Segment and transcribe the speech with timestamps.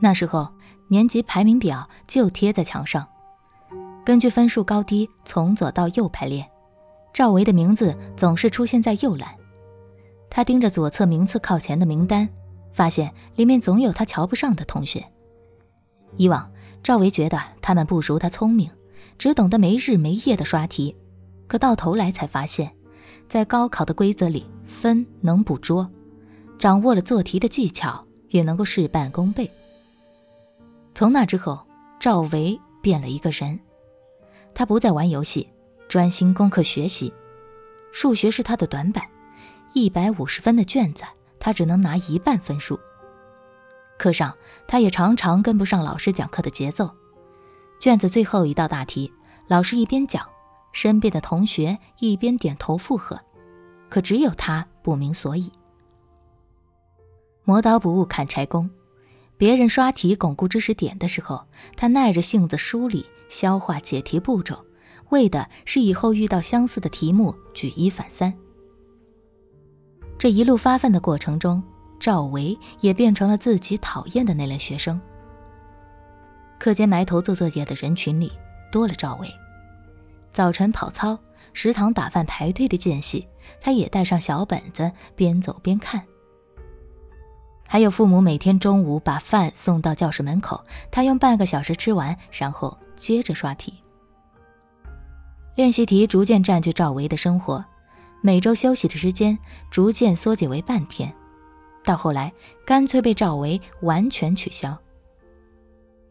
[0.00, 0.48] 那时候
[0.88, 3.06] 年级排名表就贴在墙上，
[4.04, 6.48] 根据分数高低从左到右排列，
[7.12, 9.28] 赵维的名字总是出现在右栏。
[10.30, 12.28] 他盯着左侧名次靠前的名单，
[12.72, 15.04] 发现里面总有他瞧不上的同学。
[16.16, 16.50] 以往
[16.82, 18.70] 赵维觉得他们不如他聪明，
[19.18, 20.96] 只懂得没日没夜的刷题，
[21.46, 22.70] 可到头来才发现，
[23.28, 25.90] 在高考的规则里，分能捕捉，
[26.56, 29.50] 掌握了做题的技巧，也能够事半功倍。
[30.98, 31.64] 从那之后，
[32.00, 33.56] 赵维变了一个人，
[34.52, 35.48] 他不再玩游戏，
[35.88, 37.14] 专心功课学习，
[37.92, 39.04] 数学是他的短板。
[39.74, 41.04] 一百五十分的卷子，
[41.38, 42.76] 他只能拿一半分数。
[43.96, 46.90] 课上，他也常常跟不上老师讲课的节奏。
[47.78, 49.12] 卷子最后一道大题，
[49.46, 50.28] 老师一边讲，
[50.72, 53.16] 身边的同学一边点头附和，
[53.88, 55.52] 可只有他不明所以。
[57.44, 58.68] 磨刀不误砍柴工，
[59.38, 61.44] 别人刷题巩固知识点的时候，
[61.76, 64.64] 他耐着性子梳理、消化解题步骤，
[65.10, 68.34] 为的是以后遇到相似的题目举一反三。
[70.18, 71.62] 这一路发奋的过程中，
[72.00, 75.00] 赵维也变成了自己讨厌的那类学生。
[76.58, 78.32] 课间埋头做作业的人群里
[78.72, 79.32] 多了赵维，
[80.32, 81.16] 早晨跑操、
[81.52, 83.28] 食堂打饭排队的间隙，
[83.60, 86.02] 他也带上小本子边走边看。
[87.70, 93.74] 还有父母每天中午把饭送到教室门口，他用半个小时吃完，然后接着刷题。
[95.54, 97.62] 练习题逐渐占据赵维的生活。
[98.22, 99.38] 每周休息的时间
[99.70, 101.12] 逐渐缩减为半天，
[101.84, 102.32] 到后来
[102.64, 104.76] 干脆被赵维完全取消。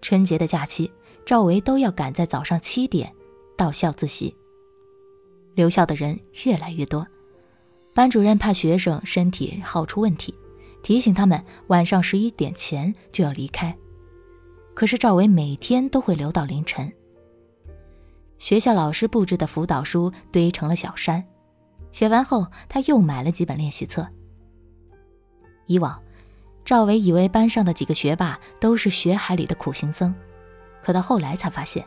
[0.00, 0.90] 春节的假期，
[1.26, 3.12] 赵维都要赶在早上七点
[3.58, 4.34] 到校自习。
[5.54, 7.06] 留校的人越来越多，
[7.94, 10.34] 班主任怕学生身体耗出问题，
[10.82, 13.76] 提醒他们晚上十一点前就要离开。
[14.74, 16.92] 可是赵伟每天都会留到凌晨。
[18.38, 21.24] 学校老师布置的辅导书堆成了小山。
[21.90, 24.08] 写完后，他又买了几本练习册。
[25.66, 26.02] 以往，
[26.64, 30.12] 赵伟以为班上的几个学霸都是学海里的苦行僧，
[30.82, 31.84] 可到后来才发现，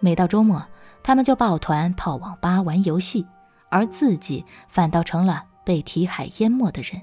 [0.00, 0.62] 每到周末，
[1.02, 3.24] 他们就抱团泡网吧玩游戏，
[3.70, 7.00] 而自己反倒成了被题海淹没的人。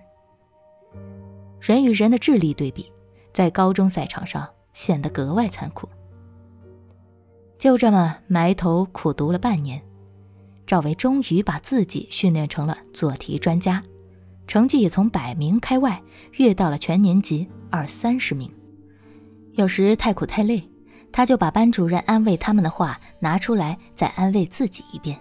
[1.59, 2.91] 人与人的智力对比，
[3.33, 5.87] 在高中赛场上显得格外残酷。
[7.57, 9.81] 就这么埋头苦读了半年。
[10.65, 13.81] 赵维终于把自己训练成了做题专家，
[14.47, 16.03] 成绩也从百名开外
[16.33, 18.51] 跃到了全年级二三十名。
[19.53, 20.69] 有时太苦太累，
[21.11, 25.17] 他就把班主任安慰他们的话拿出来再安慰自己一遍。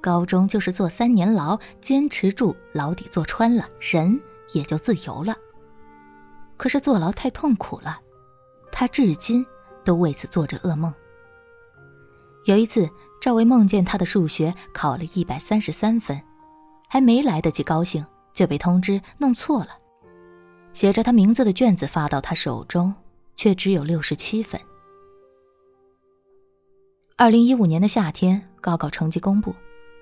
[0.00, 4.20] 高中就是坐三年牢，坚持住，牢底坐穿了，人
[4.52, 5.36] 也就自由了。
[6.56, 8.00] 可是坐牢太痛苦了，
[8.72, 9.44] 他至今
[9.84, 10.92] 都为此做着噩梦。
[12.44, 12.88] 有一次。
[13.18, 16.20] 赵薇梦见他的数学考了一百三十三分，
[16.86, 19.70] 还没来得及高兴，就被通知弄错了，
[20.74, 22.94] 写着他名字的卷子发到他手中，
[23.34, 24.60] 却只有六十七分。
[27.16, 29.52] 二零一五年的夏天，高考成绩公布，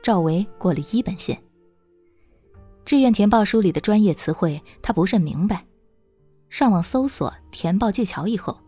[0.03, 1.41] 赵维过了一本线。
[2.85, 5.65] 志愿填报书里的专业词汇他不甚明白，
[6.51, 8.59] 上网搜索填报技巧以后，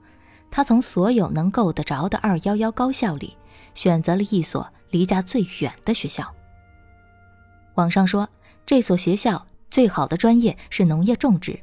[0.50, 3.36] 他从所有能够得着的二幺幺高校里。
[3.74, 6.34] 选择了一所离家最远的学校。
[7.74, 8.26] 网上说
[8.64, 11.60] 这所学校最好的专业是农业种植，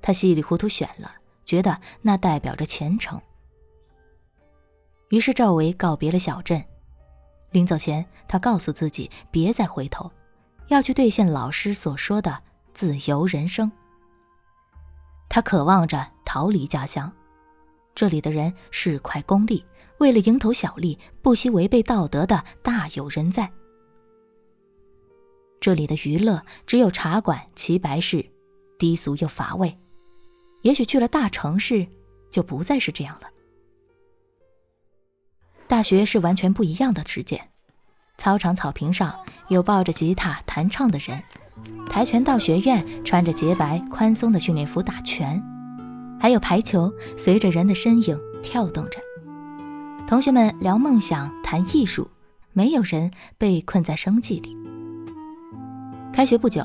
[0.00, 1.12] 他稀里糊涂选了，
[1.44, 3.20] 觉得那代表着前程。
[5.10, 6.64] 于是赵维告别了小镇，
[7.50, 10.10] 临走前，他告诉自己别再回头，
[10.72, 13.70] 要去兑现老师所说的自由人生。
[15.28, 17.12] 他渴望着逃离家乡，
[17.94, 19.64] 这里的人市侩功利。
[19.98, 23.48] 为了蝇头小利，不惜违背道德的大有人在。
[25.60, 28.24] 这里的娱乐只有茶馆、齐白室，
[28.78, 29.78] 低俗又乏味。
[30.62, 31.86] 也许去了大城市，
[32.30, 33.28] 就不再是这样了。
[35.68, 37.51] 大学是完全不一样的世界。
[38.22, 39.12] 操场草坪上
[39.48, 41.20] 有抱着吉他弹唱的人，
[41.90, 45.42] 跆拳道学院穿着洁白宽松的训练服打拳，
[46.20, 49.00] 还有排球随着人的身影跳动着。
[50.06, 52.08] 同学们聊梦想，谈艺术，
[52.52, 54.56] 没有人被困在生计里。
[56.12, 56.64] 开学不久，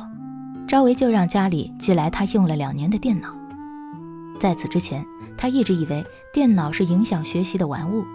[0.67, 3.35] 赵维就让家里寄来他用了两年的电脑。
[4.39, 5.03] 在此之前，
[5.35, 8.05] 他一直以为电脑是影响学习的玩物。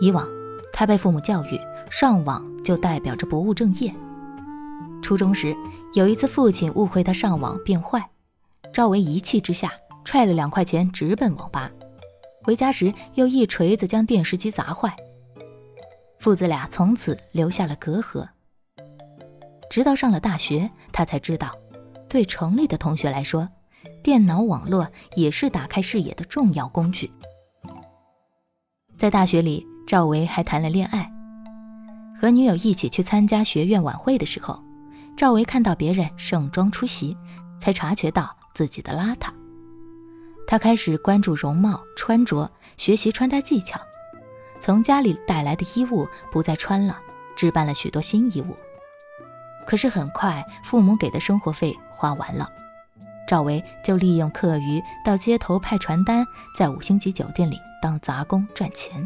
[0.00, 0.26] 以往，
[0.72, 1.60] 他被父母教育，
[1.92, 3.94] 上网就代表着不务正业。
[5.02, 5.54] 初中时，
[5.92, 8.02] 有一次父亲误会他上网变坏，
[8.72, 9.70] 赵维一气之下
[10.02, 11.70] 踹了两块钱直奔网吧。
[12.44, 14.96] 回家时又一锤子将电视机砸坏。
[16.18, 18.26] 父子俩从此留下了隔阂。
[19.68, 21.54] 直到上了大学，他才知道，
[22.08, 23.46] 对城里的同学来说，
[24.02, 27.12] 电脑网络也是打开视野的重要工具。
[28.96, 31.11] 在大学里，赵维还谈了恋爱。
[32.22, 34.62] 和女友一起去参加学院晚会的时候，
[35.16, 37.16] 赵维看到别人盛装出席，
[37.58, 39.32] 才察觉到自己的邋遢。
[40.46, 43.80] 他开始关注容貌、穿着，学习穿戴技巧。
[44.60, 46.96] 从家里带来的衣物不再穿了，
[47.34, 48.56] 置办了许多新衣物。
[49.66, 52.48] 可是很快，父母给的生活费花完了，
[53.26, 56.24] 赵维就利用课余到街头派传单，
[56.56, 59.04] 在五星级酒店里当杂工赚钱。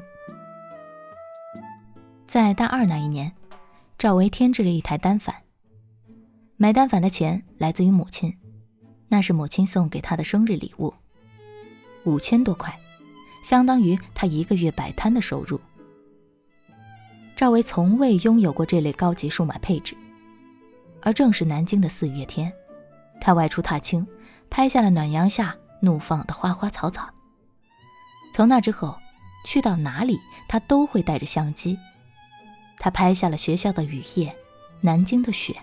[2.26, 3.32] 在大二那一年，
[3.96, 5.34] 赵维添置了一台单反。
[6.56, 8.36] 买单反的钱来自于母亲，
[9.08, 10.92] 那是母亲送给他的生日礼物，
[12.02, 12.76] 五千多块，
[13.44, 15.60] 相当于他一个月摆摊的收入。
[17.36, 19.96] 赵维从未拥有过这类高级数码配置，
[21.02, 22.52] 而正是南京的四月天，
[23.20, 24.04] 他外出踏青，
[24.50, 27.08] 拍下了暖阳下怒放的花花草草。
[28.34, 28.98] 从那之后，
[29.46, 30.18] 去到哪里
[30.48, 31.78] 他都会带着相机。
[32.78, 34.34] 他拍下了学校的雨夜，
[34.80, 35.56] 南京的雪。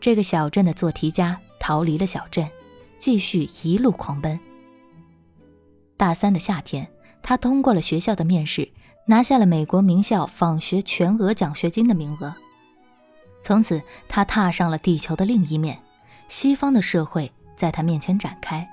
[0.00, 2.48] 这个小镇的做题家逃离了小镇，
[2.98, 4.38] 继续一路狂奔。
[5.96, 6.88] 大三的夏天，
[7.22, 8.70] 他通过了学校的面试，
[9.06, 12.32] 拿下了美国名校访学全额奖学金的名额。
[13.42, 15.82] 从此，他踏上了地球的另一面，
[16.28, 18.68] 西方的社会在他面前展开。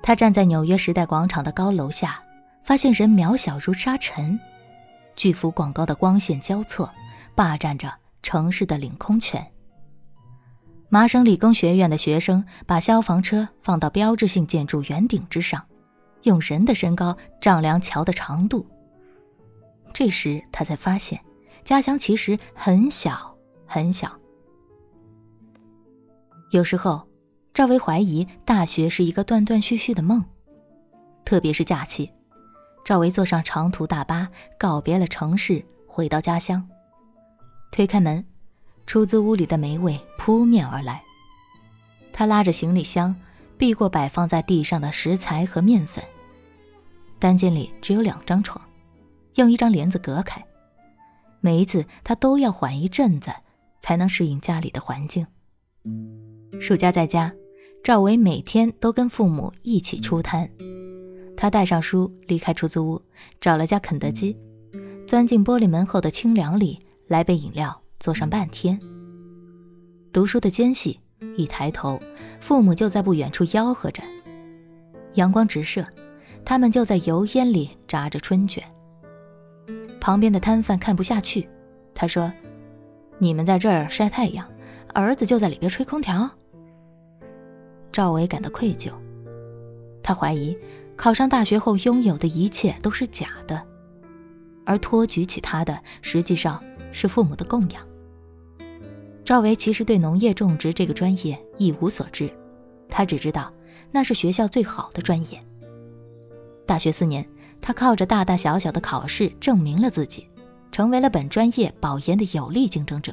[0.00, 2.23] 他站在纽约时代广场的高楼下。
[2.64, 4.40] 发现人渺小如沙尘，
[5.14, 6.90] 巨幅广告的光线交错，
[7.34, 9.46] 霸占着城市的领空权。
[10.88, 15.62] 麻省理工学院的学生把消防车放到标志性建筑圆顶之上，
[16.22, 18.66] 用人的身高丈量桥的长度。
[19.92, 21.20] 这时他才发现，
[21.64, 23.36] 家乡其实很小
[23.66, 24.10] 很小。
[26.50, 27.06] 有时候，
[27.52, 30.24] 赵薇怀疑大学是一个断断续续的梦，
[31.24, 32.10] 特别是假期。
[32.84, 34.28] 赵维坐上长途大巴，
[34.58, 36.68] 告别了城市，回到家乡。
[37.72, 38.22] 推开门，
[38.86, 41.02] 出租屋里的霉味扑面而来。
[42.12, 43.16] 他拉着行李箱，
[43.56, 46.04] 避过摆放在地上的食材和面粉。
[47.18, 48.62] 单间里只有两张床，
[49.36, 50.44] 用一张帘子隔开。
[51.40, 53.32] 每一次，他都要缓一阵子，
[53.80, 55.26] 才能适应家里的环境。
[56.60, 57.32] 暑假在家，
[57.82, 60.50] 赵薇每天都跟父母一起出摊。
[61.36, 63.02] 他带上书，离开出租屋，
[63.40, 64.36] 找了家肯德基，
[65.06, 68.78] 钻进玻璃门后的清凉里，来杯饮料，坐上半天。
[70.12, 70.98] 读书的间隙，
[71.36, 72.00] 一抬头，
[72.40, 74.02] 父母就在不远处吆喝着。
[75.14, 75.84] 阳光直射，
[76.44, 78.62] 他们就在油烟里炸着春卷。
[80.00, 81.48] 旁边的摊贩看不下去，
[81.94, 82.32] 他说
[83.18, 84.46] ：“你们在这儿晒太阳，
[84.92, 86.30] 儿子就在里边吹空调。”
[87.90, 88.92] 赵伟感到愧疚，
[90.02, 90.56] 他怀疑。
[90.96, 93.60] 考上大学后拥有的一切都是假的，
[94.64, 96.62] 而托举起他的实际上
[96.92, 97.86] 是父母的供养。
[99.24, 102.30] 赵维其实对农业种植这个专业一无所知，
[102.88, 103.52] 他只知道
[103.90, 105.42] 那是学校最好的专业。
[106.66, 107.26] 大学四年，
[107.60, 110.28] 他靠着大大小小的考试证明了自己，
[110.70, 113.12] 成为了本专业保研的有力竞争者。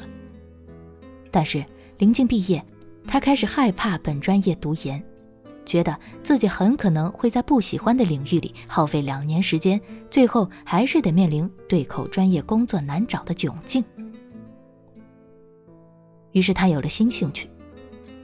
[1.32, 1.66] 但是
[1.98, 2.64] 临近毕业，
[3.08, 5.02] 他开始害怕本专业读研。
[5.72, 13.82] 觉得自己很可能会在不喜欢的领域里耗费两年时间，最后还是得面临对口专业工作难找的窘境。
[16.34, 17.50] 于是他有了新兴趣，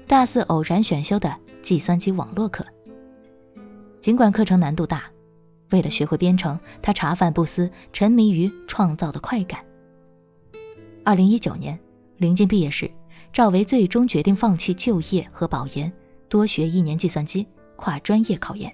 [0.06, 2.66] 大四偶然选修的计算机网络课。
[4.01, 5.06] 尽管课程难度大，
[5.70, 9.62] 为了学会编程，他茶饭不思，沉迷于创造的快感。
[11.06, 11.80] 二零一九年
[12.18, 12.92] 临近毕业时，
[13.32, 15.89] 赵维最终决定放弃就业和保研。
[16.30, 18.74] 多学一年计算机，跨专业考研。